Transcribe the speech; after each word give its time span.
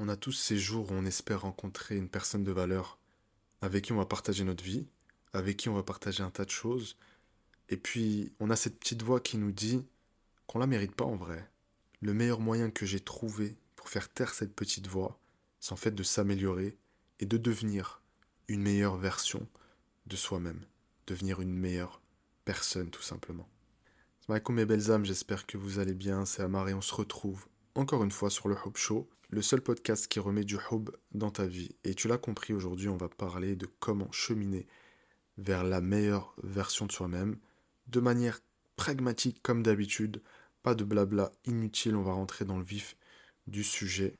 On 0.00 0.08
a 0.08 0.16
tous 0.16 0.32
ces 0.32 0.56
jours 0.56 0.90
où 0.90 0.94
on 0.94 1.04
espère 1.04 1.40
rencontrer 1.40 1.96
une 1.96 2.08
personne 2.08 2.44
de 2.44 2.52
valeur 2.52 2.98
avec 3.60 3.84
qui 3.84 3.92
on 3.92 3.96
va 3.96 4.06
partager 4.06 4.44
notre 4.44 4.62
vie, 4.62 4.86
avec 5.32 5.56
qui 5.56 5.68
on 5.68 5.74
va 5.74 5.82
partager 5.82 6.22
un 6.22 6.30
tas 6.30 6.44
de 6.44 6.50
choses. 6.50 6.96
Et 7.68 7.76
puis, 7.76 8.32
on 8.38 8.50
a 8.50 8.54
cette 8.54 8.78
petite 8.78 9.02
voix 9.02 9.18
qui 9.18 9.38
nous 9.38 9.50
dit 9.50 9.84
qu'on 10.46 10.60
la 10.60 10.68
mérite 10.68 10.94
pas 10.94 11.04
en 11.04 11.16
vrai. 11.16 11.50
Le 12.00 12.14
meilleur 12.14 12.38
moyen 12.38 12.70
que 12.70 12.86
j'ai 12.86 13.00
trouvé 13.00 13.56
pour 13.74 13.88
faire 13.88 14.08
taire 14.08 14.34
cette 14.34 14.54
petite 14.54 14.86
voix, 14.86 15.18
c'est 15.58 15.72
en 15.72 15.76
fait 15.76 15.90
de 15.90 16.04
s'améliorer 16.04 16.78
et 17.18 17.26
de 17.26 17.36
devenir 17.36 18.00
une 18.46 18.62
meilleure 18.62 18.96
version 18.96 19.48
de 20.06 20.14
soi-même, 20.14 20.64
devenir 21.08 21.40
une 21.40 21.52
meilleure 21.52 22.00
personne 22.44 22.90
tout 22.90 23.02
simplement. 23.02 23.48
Salam 24.28 24.42
mes 24.50 24.64
belles 24.64 24.92
âmes, 24.92 25.04
j'espère 25.04 25.44
que 25.44 25.58
vous 25.58 25.80
allez 25.80 25.94
bien, 25.94 26.24
c'est 26.24 26.42
Amar 26.42 26.68
et 26.68 26.74
on 26.74 26.80
se 26.80 26.94
retrouve 26.94 27.48
encore 27.78 28.02
une 28.02 28.10
fois 28.10 28.28
sur 28.28 28.48
le 28.48 28.56
Hub 28.56 28.76
Show 28.76 29.08
le 29.30 29.40
seul 29.40 29.60
podcast 29.60 30.08
qui 30.08 30.18
remet 30.18 30.42
du 30.42 30.56
hub 30.70 30.90
dans 31.12 31.30
ta 31.30 31.46
vie. 31.46 31.76
Et 31.84 31.94
tu 31.94 32.08
l'as 32.08 32.18
compris, 32.18 32.52
aujourd'hui, 32.52 32.88
on 32.88 32.96
va 32.96 33.08
parler 33.08 33.54
de 33.54 33.66
comment 33.78 34.10
cheminer 34.10 34.66
vers 35.36 35.62
la 35.62 35.80
meilleure 35.80 36.34
version 36.42 36.86
de 36.86 36.92
soi-même, 36.92 37.38
de 37.86 38.00
manière 38.00 38.40
pragmatique 38.74 39.40
comme 39.42 39.62
d'habitude, 39.62 40.22
pas 40.62 40.74
de 40.74 40.82
blabla 40.82 41.30
inutile, 41.44 41.94
on 41.94 42.02
va 42.02 42.14
rentrer 42.14 42.44
dans 42.44 42.58
le 42.58 42.64
vif 42.64 42.96
du 43.46 43.62
sujet. 43.62 44.14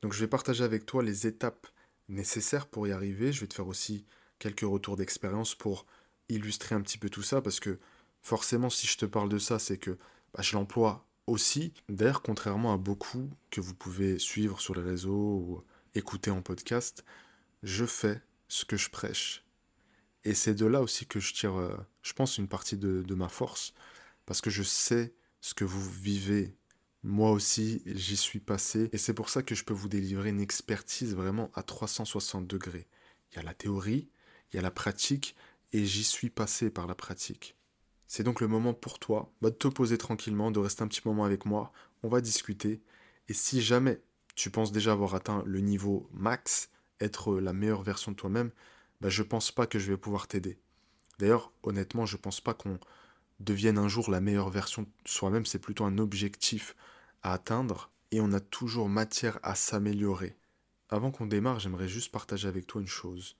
Donc 0.00 0.14
je 0.14 0.20
vais 0.20 0.28
partager 0.28 0.64
avec 0.64 0.86
toi 0.86 1.02
les 1.02 1.26
étapes 1.26 1.66
nécessaires 2.08 2.66
pour 2.66 2.86
y 2.86 2.92
arriver, 2.92 3.30
je 3.32 3.40
vais 3.40 3.46
te 3.46 3.54
faire 3.54 3.68
aussi 3.68 4.06
quelques 4.38 4.60
retours 4.60 4.96
d'expérience 4.96 5.54
pour 5.54 5.84
illustrer 6.30 6.74
un 6.74 6.80
petit 6.80 6.98
peu 6.98 7.10
tout 7.10 7.22
ça, 7.22 7.42
parce 7.42 7.60
que 7.60 7.78
forcément 8.22 8.70
si 8.70 8.86
je 8.86 8.96
te 8.96 9.06
parle 9.06 9.28
de 9.28 9.38
ça, 9.38 9.58
c'est 9.58 9.78
que 9.78 9.98
bah, 10.32 10.42
je 10.42 10.54
l'emploie 10.54 11.04
aussi, 11.32 11.72
d'ailleurs, 11.88 12.22
contrairement 12.22 12.72
à 12.72 12.76
beaucoup 12.76 13.30
que 13.50 13.60
vous 13.60 13.74
pouvez 13.74 14.18
suivre 14.18 14.60
sur 14.60 14.74
les 14.74 14.82
réseaux 14.82 15.12
ou 15.12 15.64
écouter 15.94 16.30
en 16.30 16.42
podcast, 16.42 17.04
je 17.62 17.84
fais 17.86 18.20
ce 18.48 18.64
que 18.64 18.76
je 18.76 18.90
prêche. 18.90 19.44
Et 20.24 20.34
c'est 20.34 20.54
de 20.54 20.66
là 20.66 20.82
aussi 20.82 21.06
que 21.06 21.20
je 21.20 21.34
tire, 21.34 21.56
euh, 21.56 21.76
je 22.02 22.12
pense, 22.12 22.38
une 22.38 22.48
partie 22.48 22.76
de, 22.76 23.02
de 23.02 23.14
ma 23.14 23.28
force, 23.28 23.74
parce 24.26 24.40
que 24.40 24.50
je 24.50 24.62
sais 24.62 25.14
ce 25.40 25.54
que 25.54 25.64
vous 25.64 25.90
vivez. 25.90 26.54
Moi 27.02 27.30
aussi, 27.32 27.82
j'y 27.86 28.16
suis 28.16 28.38
passé, 28.38 28.88
et 28.92 28.98
c'est 28.98 29.14
pour 29.14 29.28
ça 29.30 29.42
que 29.42 29.54
je 29.54 29.64
peux 29.64 29.74
vous 29.74 29.88
délivrer 29.88 30.28
une 30.28 30.40
expertise 30.40 31.14
vraiment 31.16 31.50
à 31.54 31.62
360 31.62 32.46
degrés. 32.46 32.86
Il 33.32 33.36
y 33.36 33.38
a 33.40 33.42
la 33.42 33.54
théorie, 33.54 34.08
il 34.52 34.56
y 34.56 34.58
a 34.58 34.62
la 34.62 34.70
pratique, 34.70 35.34
et 35.72 35.84
j'y 35.84 36.04
suis 36.04 36.30
passé 36.30 36.70
par 36.70 36.86
la 36.86 36.94
pratique. 36.94 37.56
C'est 38.14 38.24
donc 38.24 38.42
le 38.42 38.46
moment 38.46 38.74
pour 38.74 38.98
toi 38.98 39.32
bah, 39.40 39.48
de 39.48 39.54
te 39.54 39.68
poser 39.68 39.96
tranquillement, 39.96 40.50
de 40.50 40.58
rester 40.58 40.82
un 40.82 40.86
petit 40.86 41.00
moment 41.06 41.24
avec 41.24 41.46
moi. 41.46 41.72
On 42.02 42.10
va 42.10 42.20
discuter. 42.20 42.82
Et 43.28 43.32
si 43.32 43.62
jamais 43.62 44.02
tu 44.34 44.50
penses 44.50 44.70
déjà 44.70 44.92
avoir 44.92 45.14
atteint 45.14 45.42
le 45.46 45.60
niveau 45.60 46.10
max, 46.12 46.68
être 47.00 47.38
la 47.38 47.54
meilleure 47.54 47.82
version 47.82 48.12
de 48.12 48.16
toi-même, 48.18 48.50
bah, 49.00 49.08
je 49.08 49.22
pense 49.22 49.50
pas 49.50 49.66
que 49.66 49.78
je 49.78 49.90
vais 49.90 49.96
pouvoir 49.96 50.28
t'aider. 50.28 50.58
D'ailleurs, 51.18 51.52
honnêtement, 51.62 52.04
je 52.04 52.18
pense 52.18 52.42
pas 52.42 52.52
qu'on 52.52 52.78
devienne 53.40 53.78
un 53.78 53.88
jour 53.88 54.10
la 54.10 54.20
meilleure 54.20 54.50
version 54.50 54.82
de 54.82 54.88
soi-même. 55.06 55.46
C'est 55.46 55.58
plutôt 55.58 55.86
un 55.86 55.96
objectif 55.96 56.76
à 57.22 57.32
atteindre 57.32 57.90
et 58.10 58.20
on 58.20 58.32
a 58.32 58.40
toujours 58.40 58.90
matière 58.90 59.38
à 59.42 59.54
s'améliorer. 59.54 60.36
Avant 60.90 61.12
qu'on 61.12 61.24
démarre, 61.24 61.60
j'aimerais 61.60 61.88
juste 61.88 62.12
partager 62.12 62.46
avec 62.46 62.66
toi 62.66 62.82
une 62.82 62.86
chose. 62.86 63.38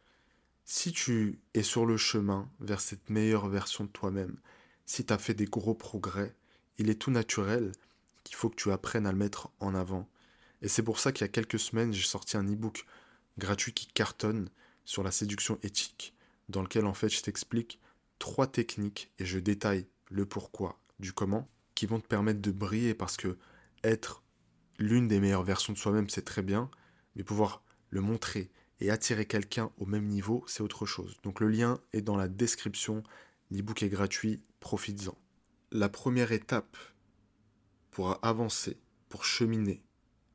Si 0.65 0.93
tu 0.93 1.41
es 1.53 1.63
sur 1.63 1.85
le 1.85 1.99
chemin 1.99 2.49
vers 2.61 2.81
cette 2.81 3.11
meilleure 3.11 3.49
version 3.49 3.85
de 3.85 3.91
toi-même, 3.91 4.39
si 4.87 5.05
tu 5.05 5.13
as 5.13 5.19
fait 5.19 5.35
des 5.35 5.47
gros 5.47 5.75
progrès, 5.75 6.35
il 6.79 6.91
est 6.91 7.01
tout 7.01 7.11
naturel 7.11 7.73
qu'il 8.25 8.37
faut 8.37 8.51
que 8.51 8.57
tu 8.57 8.71
apprennes 8.71 9.07
à 9.07 9.13
le 9.13 9.19
mettre 9.19 9.51
en 9.61 9.75
avant. 9.75 10.09
Et 10.61 10.69
c'est 10.69 10.83
pour 10.83 10.99
ça 10.99 11.13
qu'il 11.13 11.25
y 11.25 11.29
a 11.29 11.33
quelques 11.33 11.59
semaines, 11.59 11.93
j'ai 11.93 12.07
sorti 12.07 12.37
un 12.37 12.45
e-book 12.45 12.87
gratuit 13.39 13.73
qui 13.73 13.87
cartonne 13.87 14.49
sur 14.85 15.03
la 15.03 15.11
séduction 15.11 15.59
éthique, 15.63 16.15
dans 16.49 16.63
lequel 16.63 16.87
en 16.87 16.95
fait 16.95 17.09
je 17.09 17.23
t'explique 17.23 17.81
trois 18.19 18.47
techniques 18.47 19.11
et 19.19 19.25
je 19.25 19.39
détaille 19.39 19.87
le 20.11 20.27
pourquoi 20.27 20.79
du 21.01 21.13
comment 21.13 21.49
qui 21.75 21.87
vont 21.87 22.01
te 22.01 22.07
permettre 22.07 22.41
de 22.41 22.51
briller 22.51 22.95
parce 22.95 23.17
que 23.17 23.39
être 23.83 24.23
l'une 24.79 25.09
des 25.09 25.21
meilleures 25.21 25.43
versions 25.43 25.73
de 25.73 25.79
soi-même, 25.79 26.09
c'est 26.09 26.25
très 26.25 26.43
bien, 26.43 26.71
mais 27.17 27.25
pouvoir 27.25 27.63
le 27.91 28.01
montrer 28.01 28.51
et 28.81 28.91
attirer 28.91 29.27
quelqu'un 29.27 29.71
au 29.79 29.87
même 29.87 30.07
niveau, 30.07 30.45
c'est 30.47 30.63
autre 30.63 30.87
chose. 30.87 31.17
Donc 31.23 31.41
le 31.41 31.49
lien 31.49 31.81
est 31.93 32.03
dans 32.03 32.17
la 32.17 32.29
description 32.29 33.03
L'e-book 33.53 33.83
est 33.83 33.91
gratuit, 33.91 34.41
profites-en. 34.63 35.19
La 35.73 35.89
première 35.89 36.33
étape 36.33 36.79
pour 37.91 38.25
avancer, 38.25 38.79
pour 39.11 39.25
cheminer 39.25 39.83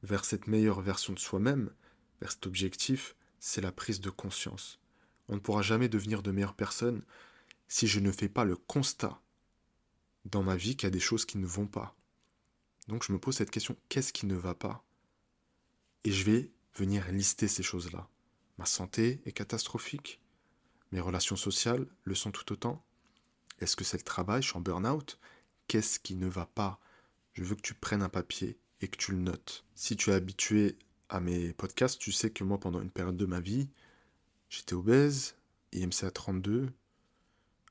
vers 0.04 0.26
cette 0.26 0.48
meilleure 0.48 0.82
version 0.82 1.14
de 1.14 1.20
soi-même, 1.20 1.74
vers 2.22 2.34
cet 2.34 2.46
objectif, 2.46 3.16
c'est 3.40 3.62
la 3.62 3.72
prise 3.72 4.02
de 4.02 4.10
conscience. 4.10 4.80
On 5.30 5.36
ne 5.36 5.40
pourra 5.40 5.62
jamais 5.62 5.90
devenir 5.90 6.22
de 6.22 6.32
meilleure 6.32 6.56
personne 6.56 7.04
si 7.68 7.88
je 7.88 8.00
ne 8.00 8.12
fais 8.12 8.30
pas 8.30 8.44
le 8.44 8.58
constat 8.58 9.20
dans 10.26 10.44
ma 10.44 10.58
vie 10.58 10.76
qu'il 10.76 10.88
y 10.88 10.92
a 10.92 10.92
des 10.92 11.00
choses 11.00 11.26
qui 11.26 11.38
ne 11.38 11.48
vont 11.48 11.68
pas. 11.68 11.96
Donc 12.88 13.04
je 13.04 13.14
me 13.14 13.20
pose 13.20 13.38
cette 13.38 13.52
question, 13.52 13.78
qu'est-ce 13.90 14.14
qui 14.14 14.26
ne 14.26 14.36
va 14.36 14.54
pas? 14.54 14.86
Et 16.04 16.12
je 16.12 16.26
vais 16.26 16.52
venir 16.76 17.10
lister 17.12 17.48
ces 17.48 17.64
choses-là. 17.64 18.10
Ma 18.58 18.66
santé 18.66 19.22
est 19.26 19.32
catastrophique, 19.32 20.22
mes 20.92 21.00
relations 21.00 21.36
sociales 21.38 21.88
le 22.04 22.16
sont 22.16 22.32
tout 22.32 22.52
autant, 22.52 22.86
est-ce 23.60 23.76
que 23.76 23.84
c'est 23.84 23.98
le 23.98 24.04
travail 24.04 24.42
Je 24.42 24.50
suis 24.50 24.58
en 24.58 24.62
burn-out? 24.62 25.20
Qu'est-ce 25.68 26.00
qui 26.00 26.16
ne 26.16 26.28
va 26.28 26.46
pas? 26.46 26.80
Je 27.34 27.44
veux 27.44 27.56
que 27.56 27.62
tu 27.62 27.74
prennes 27.74 28.02
un 28.02 28.10
papier 28.10 28.58
et 28.82 28.88
que 28.88 28.98
tu 28.98 29.12
le 29.12 29.18
notes. 29.18 29.66
Si 29.76 29.96
tu 29.96 30.12
es 30.12 30.14
habitué 30.14 30.78
à 31.10 31.20
mes 31.20 31.54
podcasts, 31.54 32.00
tu 32.00 32.12
sais 32.12 32.30
que 32.30 32.44
moi, 32.44 32.60
pendant 32.60 32.82
une 32.82 32.92
période 32.92 33.18
de 33.18 33.26
ma 33.26 33.40
vie, 33.40 33.70
j'étais 34.50 34.74
obèse, 34.74 35.36
IMC 35.74 36.04
à 36.04 36.12
32, 36.12 36.70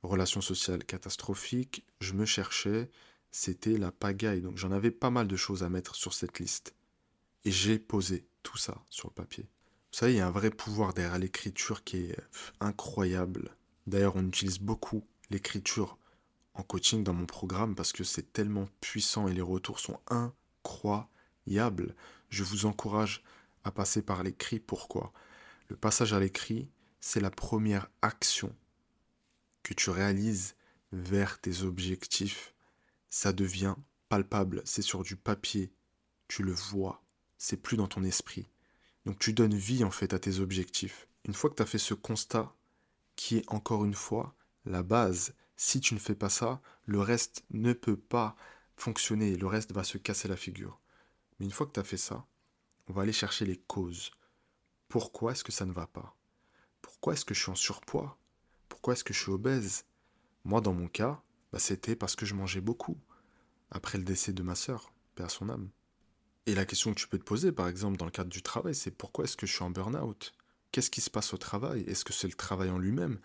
relations 0.02 0.40
sociales 0.40 0.84
catastrophiques, 0.84 1.84
je 2.00 2.12
me 2.12 2.24
cherchais, 2.24 2.90
c'était 3.30 3.76
la 3.76 3.92
pagaille. 3.92 4.40
Donc 4.40 4.56
j'en 4.56 4.72
avais 4.72 4.90
pas 4.90 5.10
mal 5.10 5.28
de 5.28 5.36
choses 5.36 5.62
à 5.62 5.68
mettre 5.68 5.94
sur 5.94 6.14
cette 6.14 6.38
liste. 6.38 6.74
Et 7.44 7.50
j'ai 7.50 7.78
posé 7.78 8.26
tout 8.42 8.56
ça 8.56 8.82
sur 8.90 9.08
le 9.08 9.14
papier. 9.14 9.44
Vous 9.92 9.98
savez, 9.98 10.14
il 10.14 10.16
y 10.16 10.20
a 10.20 10.26
un 10.26 10.32
vrai 10.32 10.50
pouvoir 10.50 10.94
derrière 10.94 11.18
l'écriture 11.18 11.84
qui 11.84 11.98
est 11.98 12.16
incroyable. 12.60 13.56
D'ailleurs, 13.86 14.16
on 14.16 14.26
utilise 14.26 14.58
beaucoup 14.58 15.06
l'écriture 15.30 15.98
en 16.54 16.62
coaching 16.62 17.04
dans 17.04 17.14
mon 17.14 17.26
programme 17.26 17.74
parce 17.74 17.92
que 17.92 18.04
c'est 18.04 18.32
tellement 18.32 18.68
puissant 18.80 19.28
et 19.28 19.34
les 19.34 19.42
retours 19.42 19.78
sont 19.78 20.00
incroyables. 20.08 21.94
Je 22.30 22.44
vous 22.44 22.66
encourage 22.66 23.22
à 23.64 23.70
passer 23.70 24.02
par 24.02 24.22
l'écrit. 24.22 24.58
Pourquoi? 24.58 25.12
Le 25.68 25.76
passage 25.76 26.12
à 26.12 26.20
l'écrit, 26.20 26.68
c'est 27.00 27.20
la 27.20 27.30
première 27.30 27.88
action 28.02 28.54
que 29.62 29.74
tu 29.74 29.90
réalises 29.90 30.54
vers 30.92 31.40
tes 31.40 31.62
objectifs. 31.62 32.54
Ça 33.10 33.32
devient 33.32 33.74
palpable, 34.08 34.62
c'est 34.64 34.82
sur 34.82 35.02
du 35.02 35.16
papier, 35.16 35.72
tu 36.28 36.42
le 36.42 36.52
vois, 36.52 37.02
c'est 37.38 37.56
plus 37.56 37.76
dans 37.76 37.88
ton 37.88 38.04
esprit. 38.04 38.46
Donc 39.04 39.18
tu 39.18 39.32
donnes 39.32 39.54
vie 39.54 39.84
en 39.84 39.90
fait 39.90 40.14
à 40.14 40.18
tes 40.18 40.38
objectifs. 40.38 41.08
Une 41.24 41.34
fois 41.34 41.50
que 41.50 41.56
tu 41.56 41.62
as 41.62 41.66
fait 41.66 41.78
ce 41.78 41.94
constat, 41.94 42.54
qui 43.16 43.38
est 43.38 43.52
encore 43.52 43.84
une 43.84 43.94
fois 43.94 44.35
la 44.66 44.82
base. 44.82 45.34
Si 45.56 45.80
tu 45.80 45.94
ne 45.94 45.98
fais 45.98 46.14
pas 46.14 46.28
ça, 46.28 46.60
le 46.84 47.00
reste 47.00 47.44
ne 47.50 47.72
peut 47.72 47.96
pas 47.96 48.36
fonctionner, 48.76 49.36
le 49.36 49.46
reste 49.46 49.72
va 49.72 49.84
se 49.84 49.98
casser 49.98 50.28
la 50.28 50.36
figure. 50.36 50.78
Mais 51.38 51.46
une 51.46 51.52
fois 51.52 51.66
que 51.66 51.72
tu 51.72 51.80
as 51.80 51.84
fait 51.84 51.96
ça, 51.96 52.26
on 52.88 52.92
va 52.92 53.02
aller 53.02 53.12
chercher 53.12 53.46
les 53.46 53.56
causes. 53.56 54.10
Pourquoi 54.88 55.32
est-ce 55.32 55.44
que 55.44 55.52
ça 55.52 55.66
ne 55.66 55.72
va 55.72 55.86
pas? 55.86 56.14
Pourquoi 56.82 57.14
est-ce 57.14 57.24
que 57.24 57.34
je 57.34 57.40
suis 57.40 57.50
en 57.50 57.56
surpoids? 57.56 58.18
Pourquoi 58.68 58.92
est-ce 58.92 59.04
que 59.04 59.14
je 59.14 59.20
suis 59.20 59.32
obèse? 59.32 59.84
Moi, 60.44 60.60
dans 60.60 60.74
mon 60.74 60.88
cas, 60.88 61.22
bah, 61.52 61.58
c'était 61.58 61.96
parce 61.96 62.16
que 62.16 62.26
je 62.26 62.34
mangeais 62.34 62.60
beaucoup, 62.60 62.98
après 63.70 63.98
le 63.98 64.04
décès 64.04 64.32
de 64.32 64.42
ma 64.42 64.54
sœur, 64.54 64.92
à 65.18 65.28
son 65.28 65.48
âme. 65.48 65.70
Et 66.46 66.54
la 66.54 66.64
question 66.64 66.92
que 66.94 67.00
tu 67.00 67.08
peux 67.08 67.18
te 67.18 67.24
poser, 67.24 67.50
par 67.50 67.68
exemple, 67.68 67.96
dans 67.96 68.04
le 68.04 68.10
cadre 68.10 68.30
du 68.30 68.42
travail, 68.42 68.74
c'est 68.74 68.90
pourquoi 68.90 69.24
est-ce 69.24 69.36
que 69.36 69.46
je 69.46 69.52
suis 69.52 69.64
en 69.64 69.70
burn-out? 69.70 70.32
Qu'est-ce 70.70 70.90
qui 70.90 71.00
se 71.00 71.10
passe 71.10 71.34
au 71.34 71.38
travail? 71.38 71.82
Est-ce 71.88 72.04
que 72.04 72.12
c'est 72.12 72.28
le 72.28 72.34
travail 72.34 72.70
en 72.70 72.78
lui-même? 72.78 73.18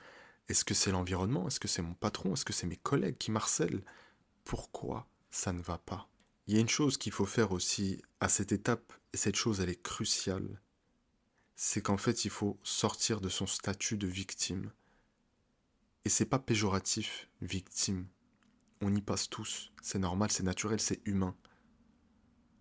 Est-ce 0.51 0.65
que 0.65 0.73
c'est 0.73 0.91
l'environnement? 0.91 1.47
Est-ce 1.47 1.59
que 1.59 1.67
c'est 1.67 1.81
mon 1.81 1.93
patron? 1.93 2.33
Est-ce 2.33 2.45
que 2.45 2.53
c'est 2.53 2.67
mes 2.67 2.75
collègues 2.75 3.17
qui 3.17 3.31
marcellent 3.31 3.83
Pourquoi 4.43 5.07
ça 5.29 5.53
ne 5.53 5.61
va 5.61 5.77
pas? 5.77 6.09
Il 6.45 6.53
y 6.53 6.57
a 6.57 6.61
une 6.61 6.69
chose 6.69 6.97
qu'il 6.97 7.13
faut 7.13 7.25
faire 7.25 7.53
aussi 7.53 8.01
à 8.19 8.27
cette 8.27 8.51
étape, 8.51 8.93
et 9.13 9.17
cette 9.17 9.37
chose 9.37 9.61
elle 9.61 9.69
est 9.69 9.81
cruciale, 9.81 10.61
c'est 11.55 11.81
qu'en 11.81 11.97
fait 11.97 12.25
il 12.25 12.31
faut 12.31 12.59
sortir 12.63 13.21
de 13.21 13.29
son 13.29 13.47
statut 13.47 13.97
de 13.97 14.07
victime. 14.07 14.71
Et 16.03 16.09
c'est 16.09 16.25
pas 16.25 16.39
péjoratif, 16.39 17.29
victime. 17.41 18.07
On 18.81 18.93
y 18.93 19.01
passe 19.01 19.29
tous, 19.29 19.71
c'est 19.81 19.99
normal, 19.99 20.31
c'est 20.31 20.43
naturel, 20.43 20.81
c'est 20.81 21.01
humain. 21.05 21.35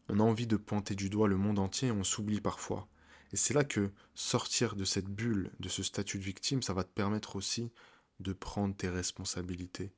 On 0.09 0.21
a 0.21 0.23
envie 0.23 0.47
de 0.47 0.57
pointer 0.57 0.95
du 0.95 1.11
doigt 1.11 1.29
le 1.29 1.37
monde 1.37 1.59
entier 1.59 1.89
et 1.89 1.93
on 1.93 2.05
s'oublie 2.05 2.41
parfois. 2.41 2.87
Et 3.33 3.37
c'est 3.37 3.55
là 3.55 3.65
que 3.65 3.91
sortir 4.15 4.75
de 4.75 4.85
cette 4.85 5.09
bulle, 5.09 5.51
de 5.61 5.69
ce 5.69 5.83
statut 5.83 6.19
de 6.19 6.25
victime, 6.25 6.63
ça 6.63 6.73
va 6.73 6.85
te 6.85 6.93
permettre 6.93 7.37
aussi 7.37 7.71
de 8.19 8.33
prendre 8.33 8.77
tes 8.77 8.89
responsabilités. 8.89 9.93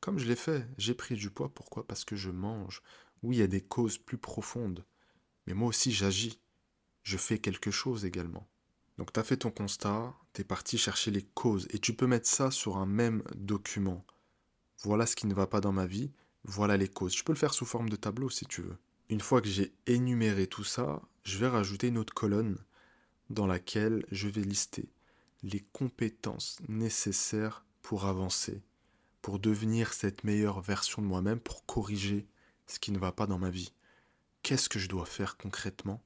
Comme 0.00 0.18
je 0.18 0.26
l'ai 0.26 0.36
fait, 0.36 0.66
j'ai 0.78 0.94
pris 0.94 1.14
du 1.14 1.30
poids, 1.30 1.48
pourquoi? 1.48 1.86
Parce 1.86 2.04
que 2.04 2.16
je 2.16 2.30
mange. 2.30 2.82
Oui, 3.22 3.36
il 3.36 3.38
y 3.38 3.42
a 3.42 3.46
des 3.46 3.60
causes 3.60 3.98
plus 3.98 4.18
profondes, 4.18 4.84
mais 5.46 5.54
moi 5.54 5.68
aussi 5.68 5.92
j'agis. 5.92 6.40
je 7.04 7.16
fais 7.16 7.38
quelque 7.38 7.70
chose 7.70 8.04
également. 8.04 8.48
Donc 8.98 9.12
tu 9.12 9.20
as 9.20 9.24
fait 9.24 9.36
ton 9.38 9.50
constat, 9.50 10.14
tu 10.32 10.40
es 10.40 10.44
parti 10.44 10.78
chercher 10.78 11.10
les 11.10 11.22
causes 11.22 11.68
et 11.70 11.78
tu 11.78 11.94
peux 11.94 12.06
mettre 12.06 12.28
ça 12.28 12.50
sur 12.50 12.76
un 12.76 12.86
même 12.86 13.22
document. 13.36 14.04
Voilà 14.82 15.06
ce 15.06 15.16
qui 15.16 15.26
ne 15.26 15.34
va 15.34 15.46
pas 15.46 15.60
dans 15.60 15.72
ma 15.72 15.86
vie, 15.86 16.10
voilà 16.44 16.76
les 16.76 16.88
causes. 16.88 17.16
Je 17.16 17.22
peux 17.22 17.32
le 17.32 17.38
faire 17.38 17.54
sous 17.54 17.64
forme 17.64 17.88
de 17.88 17.96
tableau 17.96 18.28
si 18.28 18.44
tu 18.46 18.62
veux. 18.62 18.76
Une 19.08 19.20
fois 19.20 19.40
que 19.40 19.48
j'ai 19.48 19.72
énuméré 19.86 20.46
tout 20.46 20.64
ça, 20.64 21.00
je 21.24 21.38
vais 21.38 21.48
rajouter 21.48 21.88
une 21.88 21.98
autre 21.98 22.14
colonne 22.14 22.58
dans 23.30 23.46
laquelle 23.46 24.04
je 24.10 24.28
vais 24.28 24.42
lister 24.42 24.88
les 25.42 25.60
compétences 25.72 26.58
nécessaires 26.68 27.64
pour 27.82 28.04
avancer, 28.06 28.62
pour 29.20 29.38
devenir 29.38 29.92
cette 29.92 30.24
meilleure 30.24 30.60
version 30.60 31.02
de 31.02 31.06
moi-même, 31.06 31.40
pour 31.40 31.64
corriger 31.66 32.26
ce 32.66 32.78
qui 32.78 32.92
ne 32.92 32.98
va 32.98 33.12
pas 33.12 33.26
dans 33.26 33.38
ma 33.38 33.50
vie. 33.50 33.72
Qu'est-ce 34.42 34.68
que 34.68 34.78
je 34.78 34.88
dois 34.88 35.06
faire 35.06 35.36
concrètement 35.36 36.02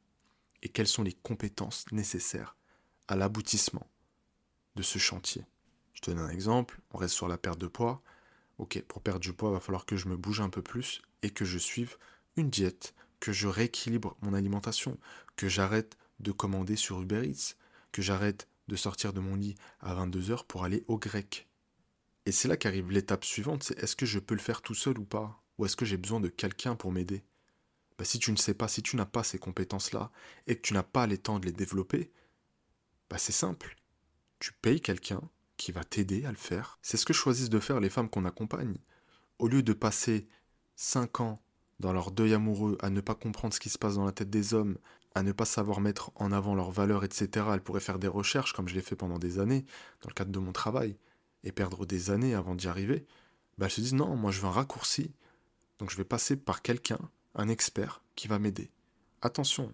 et 0.63 0.69
quelles 0.69 0.87
sont 0.87 1.03
les 1.03 1.13
compétences 1.13 1.85
nécessaires 1.93 2.57
à 3.09 3.17
l'aboutissement 3.17 3.87
de 4.75 4.83
ce 4.83 4.99
chantier? 4.99 5.45
Je 5.95 6.01
te 6.03 6.11
donne 6.11 6.21
un 6.21 6.31
exemple, 6.31 6.81
on 6.93 6.99
reste 6.99 7.15
sur 7.15 7.29
la 7.29 7.39
perte 7.39 7.59
de 7.59 7.67
poids. 7.67 8.03
Ok, 8.59 8.83
pour 8.83 9.03
perdre 9.03 9.21
du 9.21 9.33
poids, 9.33 9.51
il 9.51 9.55
va 9.55 9.61
falloir 9.61 9.87
que 9.87 9.97
je 9.97 10.09
me 10.09 10.17
bouge 10.17 10.41
un 10.41 10.51
peu 10.51 10.63
plus 10.63 11.03
et 11.23 11.31
que 11.31 11.45
je 11.45 11.59
suive 11.59 11.97
une 12.37 12.51
diète, 12.51 12.95
que 13.21 13.33
je 13.33 13.49
rééquilibre 13.49 14.17
mon 14.23 14.35
alimentation, 14.35 14.99
que 15.37 15.49
j'arrête 15.49 15.97
de 16.21 16.33
commander 16.33 16.77
sur 16.77 17.01
Uber 17.01 17.29
Eats, 17.29 17.55
que 17.93 18.03
j'arrête 18.03 18.49
de 18.69 18.77
sortir 18.77 19.13
de 19.13 19.21
mon 19.21 19.37
lit 19.37 19.55
à 19.81 19.95
22h 19.95 20.45
pour 20.47 20.65
aller 20.65 20.85
au 20.89 20.99
grec. 20.99 21.49
Et 22.27 22.33
c'est 22.33 22.49
là 22.49 22.57
qu'arrive 22.57 22.91
l'étape 22.91 23.25
suivante, 23.25 23.63
c'est 23.63 23.79
est-ce 23.83 23.97
que 23.97 24.07
je 24.07 24.19
peux 24.19 24.35
le 24.35 24.41
faire 24.41 24.63
tout 24.63 24.75
seul 24.75 24.99
ou 24.99 25.05
pas? 25.05 25.41
Ou 25.59 25.67
est-ce 25.67 25.77
que 25.77 25.85
j'ai 25.85 25.97
besoin 25.97 26.21
de 26.21 26.29
quelqu'un 26.29 26.75
pour 26.75 26.93
m'aider? 26.93 27.23
Bah, 27.99 28.05
Si 28.05 28.19
tu 28.19 28.33
ne 28.33 28.37
sais 28.37 28.55
pas, 28.55 28.69
si 28.69 28.83
tu 28.83 28.97
n'as 28.97 29.07
pas 29.07 29.23
ces 29.23 29.39
compétences-là, 29.39 30.11
et 30.47 30.57
que 30.57 30.63
tu 30.63 30.75
n'as 30.75 30.83
pas 30.83 31.07
les 31.07 31.19
temps 31.19 31.39
de 31.39 31.47
les 31.47 31.53
développer, 31.53 32.11
bah, 33.09 33.19
c'est 33.19 33.33
simple. 33.33 33.77
Tu 34.41 34.53
payes 34.53 34.81
quelqu'un 34.81 35.23
qui 35.57 35.73
va 35.73 35.85
t'aider 35.85 36.25
à 36.25 36.31
le 36.31 36.37
faire. 36.37 36.79
C'est 36.83 36.97
ce 36.97 37.07
que 37.07 37.13
choisissent 37.13 37.49
de 37.49 37.61
faire 37.61 37.81
les 37.81 37.91
femmes 37.91 38.11
qu'on 38.11 38.25
accompagne. 38.25 38.77
Au 39.39 39.49
lieu 39.49 39.63
de 39.63 39.73
passer 39.73 40.27
5 40.75 41.21
ans 41.21 41.43
dans 41.81 41.93
leur 41.93 42.11
deuil 42.11 42.35
amoureux 42.35 42.79
à 42.81 42.91
ne 42.91 43.01
pas 43.01 43.15
comprendre 43.15 43.55
ce 43.55 43.61
qui 43.61 43.69
se 43.69 43.79
passe 43.79 43.95
dans 43.97 44.05
la 44.05 44.13
tête 44.13 44.31
des 44.31 44.55
hommes, 44.55 44.79
à 45.15 45.23
ne 45.23 45.33
pas 45.33 45.45
savoir 45.45 45.81
mettre 45.81 46.11
en 46.15 46.33
avant 46.33 46.55
leurs 46.55 46.71
valeurs, 46.71 47.05
etc., 47.05 47.47
elles 47.53 47.63
pourraient 47.63 47.81
faire 47.81 47.99
des 47.99 48.09
recherches, 48.09 48.53
comme 48.53 48.69
je 48.69 48.75
l'ai 48.75 48.83
fait 48.83 48.97
pendant 48.97 49.19
des 49.19 49.39
années, 49.39 49.65
dans 50.03 50.09
le 50.09 50.15
cadre 50.15 50.31
de 50.31 50.39
mon 50.39 50.53
travail, 50.53 50.97
et 51.45 51.53
perdre 51.53 51.87
des 51.87 52.11
années 52.11 52.35
avant 52.35 52.55
d'y 52.55 52.69
arriver, 52.69 53.07
bah 53.59 53.67
elles 53.67 53.73
se 53.73 53.81
disent 53.81 53.95
non, 53.95 54.17
moi 54.17 54.31
je 54.31 54.41
veux 54.41 54.47
un 54.47 54.53
raccourci, 54.53 55.15
donc 55.79 55.91
je 55.91 55.97
vais 55.97 56.05
passer 56.05 56.37
par 56.37 56.63
quelqu'un, 56.63 56.99
un 57.35 57.49
expert, 57.49 58.03
qui 58.15 58.29
va 58.29 58.39
m'aider. 58.39 58.71
Attention, 59.23 59.73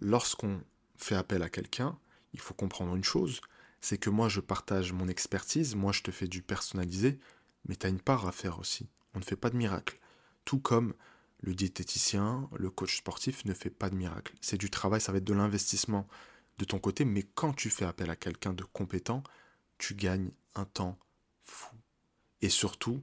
lorsqu'on 0.00 0.60
fait 0.96 1.14
appel 1.14 1.42
à 1.42 1.48
quelqu'un, 1.48 1.98
il 2.32 2.40
faut 2.40 2.54
comprendre 2.54 2.94
une 2.94 3.04
chose, 3.04 3.40
c'est 3.80 3.98
que 3.98 4.10
moi 4.10 4.28
je 4.28 4.40
partage 4.40 4.92
mon 4.92 5.08
expertise, 5.08 5.74
moi 5.74 5.92
je 5.92 6.02
te 6.02 6.10
fais 6.10 6.28
du 6.28 6.42
personnalisé, 6.42 7.18
mais 7.66 7.76
tu 7.76 7.86
as 7.86 7.90
une 7.90 8.00
part 8.00 8.26
à 8.26 8.32
faire 8.32 8.58
aussi. 8.58 8.88
On 9.14 9.18
ne 9.18 9.24
fait 9.24 9.36
pas 9.36 9.50
de 9.50 9.56
miracle. 9.56 9.98
Tout 10.44 10.58
comme 10.58 10.94
le 11.40 11.54
diététicien, 11.54 12.48
le 12.56 12.70
coach 12.70 12.98
sportif 12.98 13.44
ne 13.44 13.54
fait 13.54 13.70
pas 13.70 13.90
de 13.90 13.96
miracle. 13.96 14.34
C'est 14.40 14.58
du 14.58 14.70
travail, 14.70 15.00
ça 15.00 15.12
va 15.12 15.18
être 15.18 15.24
de 15.24 15.34
l'investissement 15.34 16.06
de 16.58 16.64
ton 16.64 16.78
côté, 16.78 17.04
mais 17.04 17.22
quand 17.22 17.54
tu 17.54 17.70
fais 17.70 17.86
appel 17.86 18.10
à 18.10 18.16
quelqu'un 18.16 18.52
de 18.52 18.64
compétent, 18.64 19.22
tu 19.78 19.94
gagnes 19.94 20.30
un 20.54 20.66
temps 20.66 20.98
fou. 21.42 21.74
Et 22.42 22.50
surtout, 22.50 23.02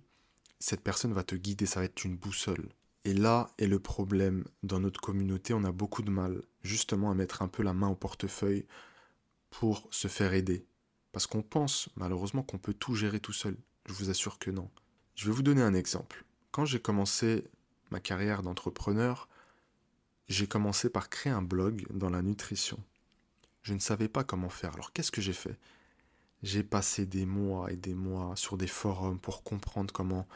cette 0.59 0.81
personne 0.81 1.13
va 1.13 1.23
te 1.23 1.35
guider, 1.35 1.65
ça 1.65 1.79
va 1.79 1.85
être 1.85 2.05
une 2.05 2.17
boussole. 2.17 2.69
Et 3.03 3.13
là 3.13 3.49
est 3.57 3.67
le 3.67 3.79
problème. 3.79 4.43
Dans 4.63 4.79
notre 4.79 5.01
communauté, 5.01 5.53
on 5.53 5.63
a 5.63 5.71
beaucoup 5.71 6.01
de 6.01 6.11
mal 6.11 6.41
justement 6.61 7.09
à 7.09 7.15
mettre 7.15 7.41
un 7.41 7.47
peu 7.47 7.63
la 7.63 7.73
main 7.73 7.87
au 7.87 7.95
portefeuille 7.95 8.65
pour 9.49 9.87
se 9.91 10.07
faire 10.07 10.33
aider. 10.33 10.65
Parce 11.11 11.25
qu'on 11.25 11.41
pense 11.41 11.89
malheureusement 11.95 12.43
qu'on 12.43 12.57
peut 12.57 12.73
tout 12.73 12.95
gérer 12.95 13.19
tout 13.19 13.33
seul. 13.33 13.57
Je 13.85 13.93
vous 13.93 14.09
assure 14.09 14.37
que 14.39 14.51
non. 14.51 14.69
Je 15.15 15.25
vais 15.25 15.31
vous 15.31 15.41
donner 15.41 15.61
un 15.61 15.73
exemple. 15.73 16.25
Quand 16.51 16.65
j'ai 16.65 16.79
commencé 16.79 17.45
ma 17.91 17.99
carrière 17.99 18.43
d'entrepreneur, 18.43 19.27
j'ai 20.27 20.47
commencé 20.47 20.89
par 20.89 21.09
créer 21.09 21.31
un 21.31 21.41
blog 21.41 21.85
dans 21.91 22.09
la 22.09 22.21
nutrition. 22.21 22.79
Je 23.63 23.73
ne 23.73 23.79
savais 23.79 24.07
pas 24.07 24.23
comment 24.23 24.49
faire. 24.49 24.73
Alors 24.73 24.91
qu'est-ce 24.93 25.11
que 25.11 25.21
j'ai 25.21 25.33
fait? 25.33 25.57
J'ai 26.43 26.63
passé 26.63 27.05
des 27.05 27.25
mois 27.25 27.71
et 27.71 27.77
des 27.77 27.95
mois 27.95 28.35
sur 28.35 28.57
des 28.57 28.67
forums 28.67 29.19
pour 29.19 29.43
comprendre 29.43 29.93
comment 29.93 30.27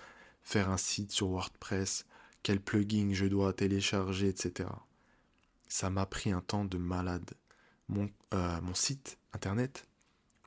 faire 0.42 0.69
un 0.69 0.77
site 0.77 1.12
sur 1.12 1.30
WordPress, 1.30 2.06
quel 2.44 2.59
plugin 2.59 3.13
je 3.13 3.25
dois 3.25 3.53
télécharger, 3.53 4.27
etc. 4.27 4.69
Ça 5.68 5.89
m'a 5.89 6.06
pris 6.06 6.31
un 6.31 6.42
temps 6.42 6.65
de 6.65 6.77
malade 6.77 7.31
mon, 7.92 8.09
euh, 8.33 8.62
mon 8.62 8.74
site 8.74 9.19
internet, 9.33 9.88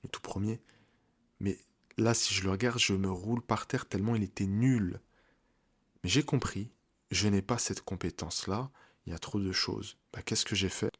le 0.03 0.09
tout 0.09 0.21
premier. 0.21 0.61
Mais 1.41 1.59
là, 1.97 2.15
si 2.15 2.35
je 2.35 2.43
le 2.43 2.51
regarde, 2.51 2.79
je 2.79 2.95
me 2.95 3.11
roule 3.11 3.43
par 3.43 3.67
terre 3.67 3.87
tellement 3.87 4.17
il 4.17 4.23
était 4.23 4.47
nul. 4.47 5.01
Mais 6.03 6.11
j'ai 6.11 6.25
compris, 6.25 6.71
je 7.11 7.29
n'ai 7.29 7.43
pas 7.43 7.59
cette 7.59 7.83
compétence-là, 7.83 8.71
il 9.06 9.12
y 9.12 9.17
a 9.17 9.19
trop 9.19 9.39
de 9.41 9.53
choses. 9.53 9.97
Bah, 10.12 10.23
Qu'est-ce 10.23 10.45
que 10.45 10.56
j'ai 10.56 10.69
fait? 10.69 10.91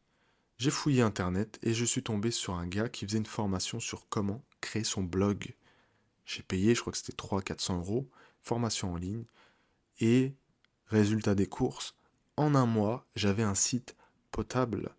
J'ai 0.59 0.71
fouillé 0.71 1.03
Internet 1.03 1.59
et 1.63 1.75
je 1.75 1.85
suis 1.85 2.03
tombé 2.03 2.31
sur 2.31 2.55
un 2.55 2.67
gars 2.67 2.89
qui 2.89 3.07
faisait 3.07 3.19
une 3.19 3.27
formation 3.27 3.81
sur 3.81 4.09
comment 4.09 4.45
créer 4.61 4.85
son 4.85 5.03
blog. 5.03 5.55
J'ai 6.25 6.43
payé, 6.43 6.75
je 6.75 6.81
crois 6.81 6.93
que 6.93 6.99
c'était 6.99 7.13
300-400 7.13 7.79
euros, 7.79 8.09
formation 8.41 8.93
en 8.93 8.97
ligne. 8.97 9.25
Et 10.01 10.35
résultat 10.87 11.35
des 11.35 11.47
courses, 11.47 11.97
en 12.37 12.55
un 12.55 12.67
mois, 12.67 13.07
j'avais 13.17 13.43
un 13.43 13.55
site 13.55 13.97
potable 14.31 14.95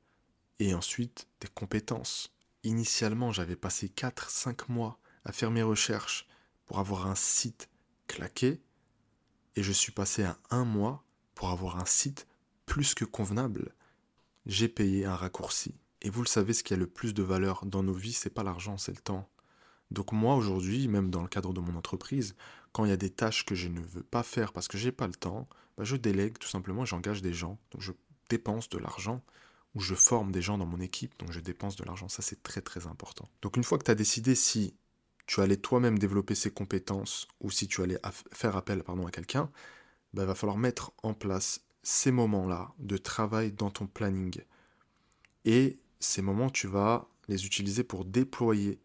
et 0.60 0.74
ensuite 0.74 1.28
des 1.42 1.48
compétences. 1.48 2.34
Initialement, 2.63 3.31
j'avais 3.31 3.56
passé 3.56 3.88
4-5 3.88 4.72
mois 4.72 5.00
à 5.24 5.31
faire 5.31 5.52
mes 5.52 5.63
recherches 5.63 6.28
pour 6.66 6.80
avoir 6.80 7.07
un 7.07 7.16
site 7.16 7.69
claqué, 8.07 8.62
et 9.56 9.63
je 9.63 9.72
suis 9.72 9.92
passé 9.92 10.24
à 10.24 10.38
un 10.50 10.66
mois 10.66 11.04
pour 11.34 11.50
avoir 11.50 11.80
un 11.80 11.86
site 11.86 12.28
plus 12.66 12.94
que 12.94 13.06
convenable. 13.06 13.74
J'ai 14.46 14.68
payé 14.68 15.06
un 15.06 15.16
raccourci. 15.16 15.75
Et 16.02 16.10
vous 16.10 16.22
le 16.22 16.28
savez, 16.28 16.54
ce 16.54 16.63
qui 16.63 16.74
a 16.74 16.78
le 16.78 16.88
plus 16.88 17.13
de 17.13 17.24
valeur 17.24 17.66
dans 17.66 17.84
nos 17.84 17.94
vies, 17.94 18.13
c'est 18.13 18.30
pas 18.30 18.44
l'argent, 18.44 18.78
c'est 18.78 18.96
le 18.96 19.02
temps. 19.02 19.30
Donc 19.92 20.12
moi 20.12 20.36
aujourd'hui, 20.36 20.88
même 20.88 21.10
dans 21.10 21.22
le 21.22 21.28
cadre 21.28 21.54
de 21.54 21.60
mon 21.60 21.75
entreprise, 21.75 22.36
quand 22.72 22.86
il 22.86 22.90
y 22.90 22.94
a 22.94 22.98
des 22.98 23.10
tâches 23.10 23.46
que 23.46 23.56
je 23.56 23.68
ne 23.68 23.80
veux 23.80 24.04
pas 24.04 24.24
faire 24.24 24.52
parce 24.52 24.68
que 24.68 24.78
j'ai 24.78 24.92
pas 24.92 25.07
le 25.07 25.13
temps, 25.13 25.48
bah 25.78 25.84
je 25.84 25.96
délègue 25.96 26.38
tout 26.38 26.48
simplement, 26.48 26.86
j'engage 26.86 27.22
des 27.22 27.34
gens, 27.34 27.57
donc 27.72 27.81
je 27.81 27.92
dépense 28.30 28.69
de 28.69 28.78
l'argent 28.78 29.22
où 29.75 29.81
je 29.81 29.94
forme 29.94 30.31
des 30.31 30.42
gens 30.42 30.57
dans 30.57 30.66
mon 30.66 30.80
équipe, 30.80 31.18
donc 31.19 31.31
je 31.31 31.40
dépense 31.40 31.75
de 31.75 31.84
l'argent. 31.84 32.07
Ça, 32.07 32.22
c'est 32.22 32.42
très 32.42 32.62
très 32.62 32.88
important. 32.88 33.28
Donc 33.42 33.57
une 33.57 33.64
fois 33.64 33.78
que 33.78 33.83
tu 33.83 33.92
as 33.92 33.95
décidé 33.95 34.33
si 34.33 34.74
tu 35.25 35.41
allais 35.41 35.57
toi-même 35.57 35.97
développer 35.99 36.35
ces 36.35 36.51
compétences 36.51 37.27
ou 37.41 37.51
si 37.51 37.67
tu 37.67 37.81
allais 37.81 37.99
faire 38.31 38.55
appel 38.55 38.83
à 38.87 39.11
quelqu'un, 39.11 39.51
bah, 40.13 40.23
il 40.23 40.27
va 40.27 40.35
falloir 40.35 40.57
mettre 40.57 40.91
en 41.03 41.13
place 41.13 41.61
ces 41.83 42.11
moments-là 42.11 42.73
de 42.79 42.97
travail 42.97 43.51
dans 43.51 43.69
ton 43.69 43.87
planning. 43.87 44.41
Et 45.45 45.77
ces 45.99 46.21
moments, 46.21 46.49
tu 46.49 46.67
vas 46.67 47.07
les 47.27 47.45
utiliser 47.45 47.83
pour 47.83 48.05
déployer 48.05 48.79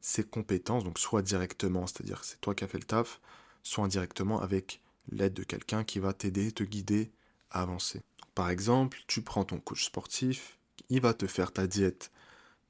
ces 0.00 0.24
compétences, 0.24 0.84
donc 0.84 0.98
soit 0.98 1.22
directement, 1.22 1.86
c'est-à-dire 1.86 2.24
c'est 2.24 2.40
toi 2.40 2.54
qui 2.54 2.64
as 2.64 2.68
fait 2.68 2.78
le 2.78 2.84
taf, 2.84 3.20
soit 3.62 3.84
indirectement 3.84 4.40
avec 4.40 4.80
l'aide 5.08 5.34
de 5.34 5.42
quelqu'un 5.42 5.84
qui 5.84 5.98
va 5.98 6.12
t'aider, 6.12 6.52
te 6.52 6.62
guider 6.62 7.10
à 7.50 7.62
avancer. 7.62 8.02
Par 8.34 8.50
exemple, 8.50 8.98
tu 9.06 9.22
prends 9.22 9.44
ton 9.44 9.58
coach 9.58 9.84
sportif, 9.84 10.58
il 10.88 11.00
va 11.00 11.14
te 11.14 11.26
faire 11.26 11.52
ta 11.52 11.66
diète 11.66 12.10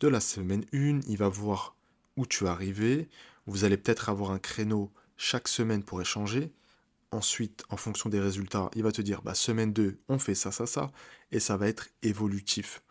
de 0.01 0.09
la 0.09 0.21
semaine 0.21 0.65
1, 0.73 1.01
il 1.09 1.17
va 1.17 1.29
voir 1.29 1.76
où 2.17 2.27
tu 2.27 2.45
es 2.45 2.49
arrivé, 2.49 3.09
vous 3.47 3.65
allez 3.65 3.77
peut-être 3.77 4.09
avoir 4.09 4.31
un 4.31 4.39
créneau 4.39 4.93
chaque 5.17 5.49
semaine 5.49 5.83
pour 5.83 6.01
échanger. 6.01 6.53
Ensuite, 7.13 7.65
en 7.71 7.77
fonction 7.77 8.11
des 8.11 8.21
résultats, 8.21 8.71
il 8.75 8.83
va 8.83 8.93
te 8.93 9.03
dire, 9.03 9.23
bah, 9.23 9.35
semaine 9.35 9.73
2, 9.73 9.99
on 10.09 10.19
fait 10.19 10.35
ça, 10.35 10.51
ça, 10.53 10.67
ça, 10.67 10.91
et 11.33 11.41
ça 11.41 11.57
va 11.57 11.69
être 11.69 11.89
évolutif. 12.03 12.83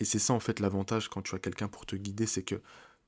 Et 0.00 0.04
c'est 0.04 0.18
ça 0.18 0.32
en 0.32 0.40
fait 0.40 0.60
l'avantage 0.60 1.08
quand 1.08 1.22
tu 1.22 1.34
as 1.34 1.38
quelqu'un 1.38 1.68
pour 1.68 1.86
te 1.86 1.96
guider, 1.96 2.26
c'est 2.26 2.42
que 2.42 2.62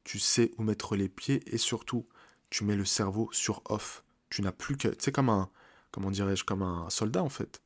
tu 0.04 0.18
sais 0.18 0.52
où 0.58 0.62
mettre 0.62 0.94
les 0.96 1.08
pieds 1.08 1.42
et 1.46 1.58
surtout, 1.58 2.06
tu 2.50 2.64
mets 2.64 2.76
le 2.76 2.84
cerveau 2.84 3.30
sur 3.32 3.62
off. 3.70 4.04
Tu 4.30 4.42
n'as 4.42 4.52
plus 4.52 4.76
que, 4.76 4.88
c'est 4.98 5.12
comme 5.12 5.30
un, 5.30 5.50
comment 5.90 6.10
dirais-je, 6.10 6.44
comme 6.44 6.62
un 6.62 6.90
soldat 6.90 7.22
en 7.22 7.30
fait 7.30 7.62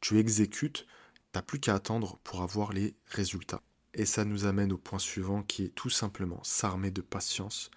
tu 0.00 0.18
exécutes, 0.18 0.86
t'as 1.32 1.42
plus 1.42 1.60
qu'à 1.60 1.74
attendre 1.74 2.18
pour 2.24 2.42
avoir 2.42 2.72
les 2.72 2.94
résultats. 3.06 3.62
Et 3.94 4.06
ça 4.06 4.24
nous 4.24 4.44
amène 4.44 4.72
au 4.72 4.78
point 4.78 4.98
suivant 4.98 5.42
qui 5.42 5.64
est 5.64 5.74
tout 5.74 5.90
simplement 5.90 6.42
s'armer 6.44 6.90
de 6.90 7.00
patience 7.00 7.70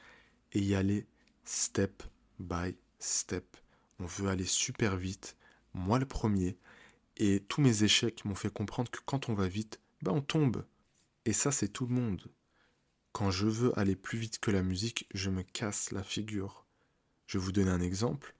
et 0.51 0.60
y 0.60 0.75
aller 0.75 1.08
step 1.43 2.03
by 2.39 2.75
step. 3.00 3.58
On 4.00 4.05
veut 4.05 4.29
aller 4.29 4.46
super 4.46 4.96
vite, 4.96 5.36
moi 5.74 6.00
le 6.00 6.05
premier, 6.05 6.58
et 7.17 7.41
tous 7.48 7.62
mes 7.62 7.84
échecs 7.84 8.25
m'ont 8.25 8.36
fait 8.36 8.51
comprendre 8.51 8.91
que 8.91 9.00
quand 9.05 9.29
on 9.29 9.34
va 9.34 9.48
vite, 9.48 9.79
ben 10.01 10.12
on 10.12 10.22
tombe. 10.22 10.65
Et 11.25 11.34
ça 11.34 11.51
c'est 11.51 11.70
tout 11.70 11.88
le 11.88 11.96
monde. 11.96 12.27
Quand 13.12 13.32
je 13.32 13.48
veux 13.48 13.77
aller 13.77 13.96
plus 13.96 14.17
vite 14.17 14.39
que 14.39 14.51
la 14.51 14.63
musique, 14.63 15.08
je 15.13 15.29
me 15.29 15.43
casse 15.43 15.91
la 15.91 16.03
figure. 16.03 16.65
Je 17.27 17.38
vais 17.38 17.43
vous 17.43 17.51
donner 17.51 17.70
un 17.70 17.82
exemple. 17.82 18.36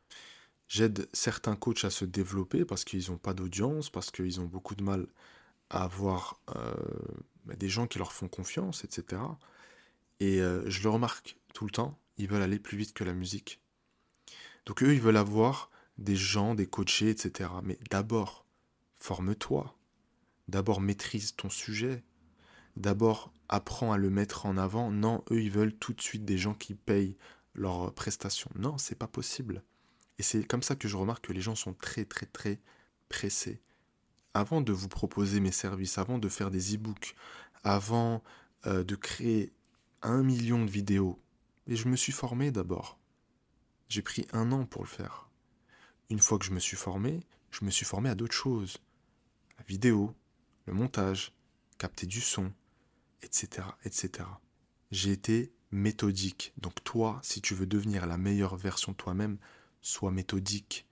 J'aide 0.68 1.08
certains 1.14 1.56
coachs 1.56 1.86
à 1.86 1.92
se 1.92 2.06
développer 2.06 2.66
parce 2.66 2.84
qu'ils 2.84 3.12
n'ont 3.12 3.18
pas 3.18 3.34
d'audience, 3.34 3.90
parce 3.90 4.10
qu'ils 4.10 4.42
ont 4.42 4.46
beaucoup 4.46 4.76
de 4.76 4.84
mal 4.84 5.08
à 5.70 5.84
avoir 5.84 6.40
euh, 6.56 6.74
bah, 7.46 7.56
des 7.56 7.70
gens 7.70 7.88
qui 7.88 7.98
leur 7.98 8.14
font 8.14 8.28
confiance, 8.28 8.84
etc. 8.84 9.22
Et 10.20 10.42
euh, 10.42 10.70
je 10.70 10.84
le 10.84 10.90
remarque 10.90 11.38
tout 11.54 11.66
le 11.66 11.72
temps, 11.72 12.00
ils 12.18 12.28
veulent 12.28 12.42
aller 12.42 12.60
plus 12.60 12.78
vite 12.78 12.94
que 12.94 13.04
la 13.04 13.14
musique. 13.14 13.62
Donc 14.66 14.84
eux, 14.84 14.94
ils 14.94 15.02
veulent 15.02 15.18
avoir 15.18 15.70
des 15.98 16.16
gens, 16.16 16.56
des 16.56 16.68
coachés, 16.68 17.10
etc. 17.10 17.50
Mais 17.64 17.78
d'abord, 17.90 18.46
forme-toi. 18.96 19.76
D'abord, 20.48 20.82
maîtrise 20.82 21.36
ton 21.36 21.50
sujet. 21.50 22.04
D'abord, 22.76 23.34
apprends 23.50 23.92
à 23.92 23.98
le 23.98 24.10
mettre 24.10 24.46
en 24.46 24.58
avant. 24.58 24.92
Non, 24.92 25.24
eux, 25.32 25.42
ils 25.42 25.52
veulent 25.52 25.76
tout 25.76 25.94
de 25.94 26.02
suite 26.02 26.26
des 26.26 26.38
gens 26.38 26.54
qui 26.54 26.74
payent 26.74 27.18
leurs 27.54 27.94
prestations. 27.94 28.50
Non, 28.56 28.78
c'est 28.78 28.96
pas 28.96 29.08
possible. 29.08 29.64
Et 30.18 30.24
c'est 30.24 30.44
comme 30.44 30.64
ça 30.64 30.76
que 30.76 30.88
je 30.88 30.98
remarque 30.98 31.26
que 31.26 31.34
les 31.34 31.42
gens 31.42 31.56
sont 31.56 31.74
très, 31.74 32.06
très, 32.06 32.26
très 32.26 32.60
pressés. 33.10 33.62
Avant 34.34 34.62
de 34.62 34.74
vous 34.74 34.88
proposer 34.88 35.40
mes 35.40 35.52
services, 35.52 35.98
avant 35.98 36.18
de 36.18 36.30
faire 36.30 36.52
des 36.52 36.76
e-books, 36.76 37.16
avant 37.64 38.24
euh, 38.66 38.84
de 38.84 38.96
créer 38.96 39.52
un 40.02 40.24
million 40.24 40.66
de 40.66 40.70
vidéos, 40.70 41.20
et 41.68 41.76
je 41.76 41.88
me 41.88 41.96
suis 41.96 42.12
formé 42.12 42.52
d'abord. 42.52 43.00
J'ai 43.90 44.02
pris 44.02 44.28
un 44.34 44.52
an 44.52 44.66
pour 44.66 44.82
le 44.84 44.88
faire. 44.88 45.30
Une 46.10 46.20
fois 46.20 46.40
que 46.40 46.46
je 46.46 46.52
me 46.52 46.60
suis 46.60 46.78
formé, 46.78 47.22
je 47.52 47.66
me 47.66 47.70
suis 47.70 47.86
formé 47.86 48.10
à 48.10 48.16
d'autres 48.16 48.34
choses. 48.34 48.78
La 49.58 49.64
vidéo, 49.66 50.16
le 50.66 50.74
montage, 50.74 51.34
capter 51.78 52.06
du 52.06 52.22
son, 52.22 52.52
etc. 53.22 53.68
etc. 53.86 54.28
J'ai 54.92 55.12
été 55.12 55.54
méthodique. 55.72 56.54
Donc 56.58 56.84
toi, 56.84 57.20
si 57.24 57.42
tu 57.42 57.56
veux 57.56 57.66
devenir 57.66 58.06
la 58.06 58.18
meilleure 58.18 58.56
version 58.56 58.92
de 58.92 58.98
toi-même, 58.98 59.38
sois 59.82 60.12
méthodique. 60.12 60.88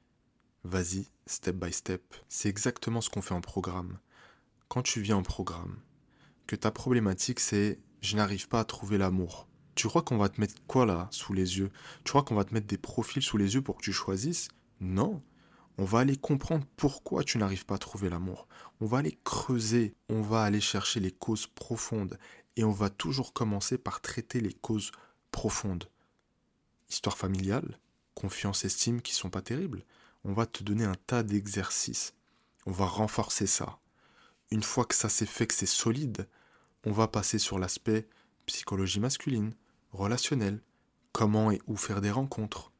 Vas-y, 0.63 1.07
step 1.25 1.55
by 1.55 1.73
step. 1.73 2.01
C'est 2.29 2.49
exactement 2.49 3.01
ce 3.01 3.09
qu'on 3.09 3.23
fait 3.23 3.33
en 3.33 3.41
programme. 3.41 3.97
Quand 4.67 4.83
tu 4.83 5.01
viens 5.01 5.17
en 5.17 5.23
programme, 5.23 5.79
que 6.45 6.55
ta 6.55 6.69
problématique 6.69 7.39
c'est 7.39 7.79
je 8.01 8.15
n'arrive 8.15 8.47
pas 8.47 8.59
à 8.59 8.65
trouver 8.65 8.97
l'amour. 8.97 9.47
Tu 9.73 9.87
crois 9.87 10.01
qu'on 10.03 10.17
va 10.17 10.29
te 10.29 10.39
mettre 10.39 10.55
quoi 10.67 10.85
là 10.85 11.07
sous 11.11 11.33
les 11.33 11.57
yeux? 11.57 11.71
Tu 12.03 12.11
crois 12.11 12.23
qu'on 12.23 12.35
va 12.35 12.43
te 12.43 12.53
mettre 12.53 12.67
des 12.67 12.77
profils 12.77 13.23
sous 13.23 13.37
les 13.37 13.55
yeux 13.55 13.61
pour 13.61 13.77
que 13.77 13.83
tu 13.83 13.93
choisisses? 13.93 14.49
Non. 14.79 15.23
On 15.77 15.85
va 15.85 15.99
aller 15.99 16.17
comprendre 16.17 16.65
pourquoi 16.77 17.23
tu 17.23 17.37
n'arrives 17.37 17.65
pas 17.65 17.75
à 17.75 17.79
trouver 17.79 18.09
l'amour. 18.09 18.47
On 18.81 18.85
va 18.85 18.99
aller 18.99 19.17
creuser, 19.23 19.95
on 20.09 20.21
va 20.21 20.43
aller 20.43 20.61
chercher 20.61 20.99
les 20.99 21.11
causes 21.11 21.47
profondes 21.47 22.19
et 22.55 22.63
on 22.63 22.71
va 22.71 22.89
toujours 22.89 23.33
commencer 23.33 23.77
par 23.77 24.01
traiter 24.01 24.41
les 24.41 24.53
causes 24.53 24.91
profondes. 25.31 25.89
Histoire 26.89 27.17
familiale, 27.17 27.79
confiance, 28.13 28.65
estime 28.65 29.01
qui 29.01 29.13
sont 29.13 29.29
pas 29.29 29.41
terribles. 29.41 29.85
On 30.23 30.33
va 30.33 30.45
te 30.45 30.63
donner 30.63 30.85
un 30.85 30.95
tas 31.07 31.23
d'exercices. 31.23 32.13
On 32.65 32.71
va 32.71 32.85
renforcer 32.85 33.47
ça. 33.47 33.79
Une 34.51 34.63
fois 34.63 34.85
que 34.85 34.95
ça 34.95 35.09
s'est 35.09 35.25
fait, 35.25 35.47
que 35.47 35.53
c'est 35.53 35.65
solide, 35.65 36.27
on 36.85 36.91
va 36.91 37.07
passer 37.07 37.39
sur 37.39 37.57
l'aspect 37.57 38.07
psychologie 38.45 38.99
masculine, 38.99 39.53
relationnel, 39.91 40.61
comment 41.11 41.51
et 41.51 41.61
où 41.67 41.75
faire 41.75 42.01
des 42.01 42.11
rencontres, 42.11 42.71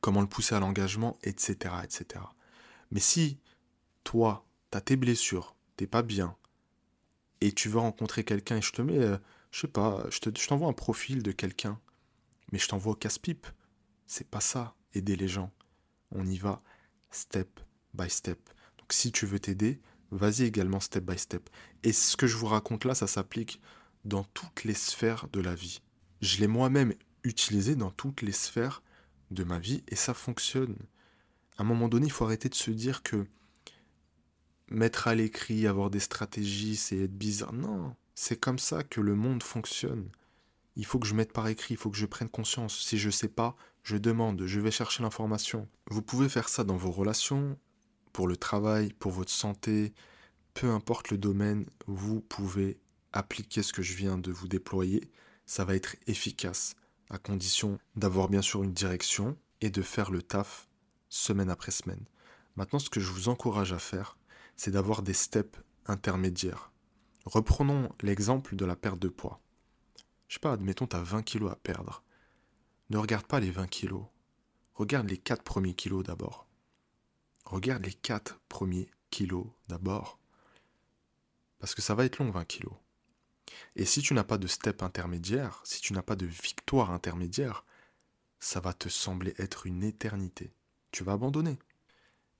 comment 0.00 0.20
le 0.20 0.26
pousser 0.26 0.54
à 0.54 0.60
l'engagement, 0.60 1.18
etc., 1.22 1.74
etc. 1.82 2.24
Mais 2.90 3.00
si 3.00 3.38
toi, 4.04 4.46
tu 4.70 4.78
as 4.78 4.80
tes 4.80 4.96
blessures, 4.96 5.56
t'es 5.76 5.86
pas 5.86 6.02
bien, 6.02 6.36
et 7.40 7.52
tu 7.52 7.68
veux 7.68 7.78
rencontrer 7.78 8.24
quelqu'un 8.24 8.56
et 8.56 8.62
je 8.62 8.72
te 8.72 8.82
mets, 8.82 8.98
euh, 8.98 9.18
je 9.50 9.60
sais 9.60 9.68
pas, 9.68 10.04
je 10.10 10.46
t'envoie 10.46 10.68
un 10.68 10.72
profil 10.72 11.22
de 11.22 11.32
quelqu'un, 11.32 11.80
mais 12.52 12.58
je 12.58 12.68
t'envoie 12.68 12.92
au 12.92 12.96
casse-pipe, 12.96 13.46
c'est 14.06 14.28
pas 14.28 14.40
ça, 14.40 14.74
aider 14.94 15.16
les 15.16 15.28
gens. 15.28 15.50
On 16.10 16.26
y 16.26 16.38
va 16.38 16.62
step 17.14 17.60
by 17.94 18.10
step. 18.10 18.38
Donc 18.78 18.92
si 18.92 19.12
tu 19.12 19.26
veux 19.26 19.38
t'aider, 19.38 19.80
vas-y 20.10 20.42
également 20.42 20.80
step 20.80 21.04
by 21.04 21.18
step. 21.18 21.48
Et 21.82 21.92
ce 21.92 22.16
que 22.16 22.26
je 22.26 22.36
vous 22.36 22.46
raconte 22.46 22.84
là, 22.84 22.94
ça 22.94 23.06
s'applique 23.06 23.60
dans 24.04 24.24
toutes 24.24 24.64
les 24.64 24.74
sphères 24.74 25.28
de 25.32 25.40
la 25.40 25.54
vie. 25.54 25.80
Je 26.20 26.40
l'ai 26.40 26.46
moi-même 26.46 26.94
utilisé 27.22 27.74
dans 27.74 27.90
toutes 27.90 28.22
les 28.22 28.32
sphères 28.32 28.82
de 29.30 29.44
ma 29.44 29.58
vie 29.58 29.82
et 29.88 29.96
ça 29.96 30.14
fonctionne. 30.14 30.76
À 31.56 31.62
un 31.62 31.64
moment 31.64 31.88
donné, 31.88 32.06
il 32.06 32.12
faut 32.12 32.24
arrêter 32.24 32.48
de 32.48 32.54
se 32.54 32.70
dire 32.70 33.02
que 33.02 33.26
mettre 34.68 35.08
à 35.08 35.14
l'écrit, 35.14 35.66
avoir 35.66 35.90
des 35.90 36.00
stratégies, 36.00 36.76
c'est 36.76 36.98
être 36.98 37.16
bizarre. 37.16 37.52
Non, 37.52 37.94
c'est 38.14 38.38
comme 38.38 38.58
ça 38.58 38.82
que 38.82 39.00
le 39.00 39.14
monde 39.14 39.42
fonctionne. 39.42 40.08
Il 40.76 40.86
faut 40.86 40.98
que 40.98 41.06
je 41.06 41.14
mette 41.14 41.32
par 41.32 41.46
écrit, 41.48 41.74
il 41.74 41.76
faut 41.76 41.90
que 41.90 41.96
je 41.96 42.06
prenne 42.06 42.28
conscience. 42.28 42.80
Si 42.80 42.98
je 42.98 43.06
ne 43.06 43.12
sais 43.12 43.28
pas, 43.28 43.56
je 43.82 43.96
demande, 43.96 44.44
je 44.46 44.60
vais 44.60 44.70
chercher 44.70 45.02
l'information. 45.02 45.68
Vous 45.88 46.02
pouvez 46.02 46.28
faire 46.28 46.48
ça 46.48 46.64
dans 46.64 46.76
vos 46.76 46.90
relations, 46.90 47.58
pour 48.12 48.26
le 48.26 48.36
travail, 48.36 48.92
pour 48.92 49.12
votre 49.12 49.30
santé, 49.30 49.92
peu 50.54 50.70
importe 50.70 51.10
le 51.10 51.18
domaine, 51.18 51.66
vous 51.86 52.20
pouvez 52.20 52.78
appliquer 53.12 53.62
ce 53.62 53.72
que 53.72 53.82
je 53.82 53.94
viens 53.94 54.18
de 54.18 54.32
vous 54.32 54.48
déployer. 54.48 55.10
Ça 55.46 55.64
va 55.64 55.74
être 55.74 55.96
efficace, 56.06 56.74
à 57.10 57.18
condition 57.18 57.78
d'avoir 57.96 58.28
bien 58.28 58.42
sûr 58.42 58.62
une 58.62 58.72
direction 58.72 59.36
et 59.60 59.70
de 59.70 59.82
faire 59.82 60.10
le 60.10 60.22
taf 60.22 60.68
semaine 61.08 61.50
après 61.50 61.72
semaine. 61.72 62.04
Maintenant, 62.56 62.78
ce 62.78 62.90
que 62.90 63.00
je 63.00 63.10
vous 63.10 63.28
encourage 63.28 63.72
à 63.72 63.78
faire, 63.78 64.16
c'est 64.56 64.70
d'avoir 64.70 65.02
des 65.02 65.12
steps 65.12 65.58
intermédiaires. 65.86 66.72
Reprenons 67.24 67.90
l'exemple 68.02 68.56
de 68.56 68.64
la 68.64 68.76
perte 68.76 68.98
de 68.98 69.08
poids. 69.08 69.40
Je 70.34 70.38
sais 70.38 70.40
pas, 70.40 70.54
admettons, 70.54 70.88
tu 70.88 70.96
as 70.96 71.00
20 71.00 71.22
kilos 71.22 71.52
à 71.52 71.54
perdre. 71.54 72.02
Ne 72.90 72.98
regarde 72.98 73.24
pas 73.24 73.38
les 73.38 73.52
20 73.52 73.68
kilos. 73.68 74.02
Regarde 74.74 75.08
les 75.08 75.16
4 75.16 75.44
premiers 75.44 75.74
kilos 75.74 76.02
d'abord. 76.02 76.48
Regarde 77.44 77.84
les 77.84 77.92
4 77.92 78.40
premiers 78.48 78.90
kilos 79.10 79.46
d'abord. 79.68 80.18
Parce 81.60 81.76
que 81.76 81.82
ça 81.82 81.94
va 81.94 82.04
être 82.04 82.18
long 82.18 82.32
20 82.32 82.46
kilos. 82.46 82.74
Et 83.76 83.84
si 83.84 84.02
tu 84.02 84.12
n'as 84.12 84.24
pas 84.24 84.36
de 84.36 84.48
step 84.48 84.82
intermédiaire, 84.82 85.60
si 85.62 85.80
tu 85.80 85.92
n'as 85.92 86.02
pas 86.02 86.16
de 86.16 86.26
victoire 86.26 86.90
intermédiaire, 86.90 87.64
ça 88.40 88.58
va 88.58 88.72
te 88.72 88.88
sembler 88.88 89.34
être 89.38 89.66
une 89.68 89.84
éternité. 89.84 90.52
Tu 90.90 91.04
vas 91.04 91.12
abandonner. 91.12 91.60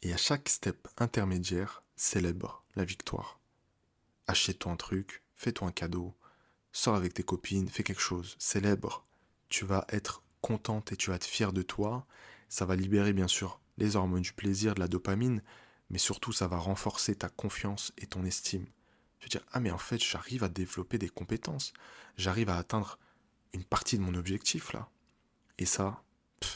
Et 0.02 0.12
à 0.12 0.16
chaque 0.16 0.48
step 0.48 0.88
intermédiaire, 0.98 1.84
célèbre 1.94 2.64
la 2.74 2.84
victoire. 2.84 3.38
Achète-toi 4.26 4.72
un 4.72 4.76
truc, 4.76 5.22
fais-toi 5.36 5.68
un 5.68 5.72
cadeau, 5.72 6.12
sors 6.74 6.96
avec 6.96 7.14
tes 7.14 7.22
copines, 7.22 7.68
fais 7.68 7.84
quelque 7.84 8.02
chose, 8.02 8.36
célèbre. 8.38 9.06
Tu 9.48 9.64
vas 9.64 9.86
être 9.88 10.22
contente 10.40 10.92
et 10.92 10.96
tu 10.96 11.08
vas 11.08 11.16
être 11.16 11.24
fière 11.24 11.52
de 11.52 11.62
toi. 11.62 12.04
Ça 12.48 12.66
va 12.66 12.74
libérer 12.74 13.12
bien 13.12 13.28
sûr 13.28 13.60
les 13.78 13.96
hormones 13.96 14.22
du 14.22 14.32
plaisir, 14.32 14.74
de 14.74 14.80
la 14.80 14.88
dopamine, 14.88 15.40
mais 15.88 15.98
surtout 15.98 16.32
ça 16.32 16.48
va 16.48 16.58
renforcer 16.58 17.14
ta 17.14 17.28
confiance 17.28 17.92
et 17.96 18.06
ton 18.06 18.24
estime. 18.24 18.66
Tu 19.20 19.26
vas 19.26 19.30
dire 19.30 19.46
ah 19.52 19.60
mais 19.60 19.70
en 19.70 19.78
fait 19.78 20.02
j'arrive 20.02 20.42
à 20.42 20.48
développer 20.48 20.98
des 20.98 21.08
compétences, 21.08 21.72
j'arrive 22.16 22.50
à 22.50 22.58
atteindre 22.58 22.98
une 23.52 23.64
partie 23.64 23.96
de 23.96 24.02
mon 24.02 24.14
objectif 24.14 24.72
là. 24.72 24.90
Et 25.58 25.66
ça, 25.66 26.02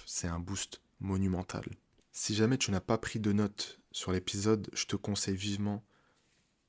c'est 0.04 0.26
un 0.26 0.40
boost 0.40 0.82
monumental. 0.98 1.64
Si 2.10 2.34
jamais 2.34 2.58
tu 2.58 2.72
n'as 2.72 2.80
pas 2.80 2.98
pris 2.98 3.20
de 3.20 3.32
notes 3.32 3.78
sur 3.92 4.10
l'épisode, 4.10 4.68
je 4.72 4.86
te 4.86 4.96
conseille 4.96 5.36
vivement 5.36 5.84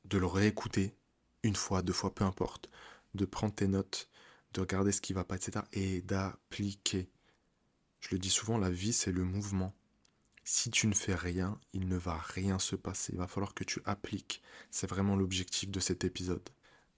de 0.05 0.19
le 0.19 0.27
réécouter 0.27 0.93
une 1.41 1.55
fois, 1.55 1.81
deux 1.81 1.93
fois, 1.93 2.13
peu 2.13 2.23
importe, 2.23 2.69
de 3.15 3.25
prendre 3.25 3.53
tes 3.53 3.67
notes, 3.67 4.09
de 4.53 4.61
regarder 4.61 4.91
ce 4.91 5.01
qui 5.01 5.13
va 5.13 5.23
pas, 5.23 5.35
etc. 5.35 5.65
et 5.73 6.01
d'appliquer. 6.01 7.09
Je 7.99 8.09
le 8.11 8.19
dis 8.19 8.29
souvent, 8.29 8.57
la 8.57 8.69
vie 8.69 8.93
c'est 8.93 9.11
le 9.11 9.23
mouvement. 9.23 9.73
Si 10.43 10.71
tu 10.71 10.87
ne 10.87 10.95
fais 10.95 11.15
rien, 11.15 11.59
il 11.73 11.87
ne 11.87 11.97
va 11.97 12.17
rien 12.17 12.57
se 12.57 12.75
passer. 12.75 13.13
Il 13.13 13.19
va 13.19 13.27
falloir 13.27 13.53
que 13.53 13.63
tu 13.63 13.81
appliques. 13.85 14.41
C'est 14.71 14.89
vraiment 14.89 15.15
l'objectif 15.15 15.69
de 15.69 15.79
cet 15.79 16.03
épisode. 16.05 16.49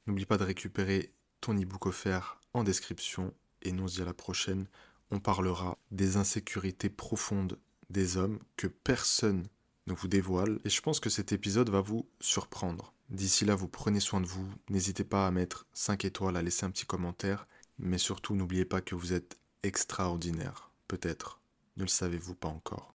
N'oublie 0.07 0.25
pas 0.25 0.37
de 0.37 0.45
récupérer 0.45 1.11
ton 1.41 1.53
e-book 1.53 1.85
offert 1.87 2.39
en 2.53 2.63
description 2.63 3.33
et 3.61 3.71
nous 3.71 3.83
on 3.83 3.87
se 3.87 3.95
dit 3.95 4.01
à 4.01 4.05
la 4.05 4.13
prochaine. 4.13 4.67
On 5.09 5.19
parlera 5.19 5.77
des 5.91 6.15
insécurités 6.17 6.89
profondes 6.89 7.59
des 7.89 8.15
hommes 8.15 8.39
que 8.55 8.67
personne 8.67 9.47
ne 9.87 9.93
vous 9.93 10.07
dévoile 10.07 10.59
et 10.63 10.69
je 10.69 10.81
pense 10.81 10.99
que 10.99 11.09
cet 11.09 11.33
épisode 11.33 11.69
va 11.69 11.81
vous 11.81 12.07
surprendre. 12.21 12.93
D'ici 13.11 13.43
là, 13.43 13.55
vous 13.55 13.67
prenez 13.67 13.99
soin 13.99 14.21
de 14.21 14.25
vous, 14.25 14.47
n'hésitez 14.69 15.03
pas 15.03 15.27
à 15.27 15.31
mettre 15.31 15.67
5 15.73 16.05
étoiles, 16.05 16.37
à 16.37 16.41
laisser 16.41 16.65
un 16.65 16.71
petit 16.71 16.85
commentaire, 16.85 17.45
mais 17.77 17.97
surtout 17.97 18.35
n'oubliez 18.35 18.63
pas 18.63 18.79
que 18.79 18.95
vous 18.95 19.11
êtes 19.11 19.37
extraordinaire, 19.63 20.71
peut-être, 20.87 21.41
ne 21.75 21.83
le 21.83 21.89
savez-vous 21.89 22.35
pas 22.35 22.47
encore. 22.47 22.89